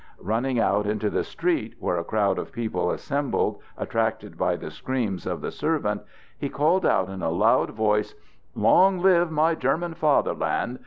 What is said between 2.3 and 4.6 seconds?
of people assembled, attracted by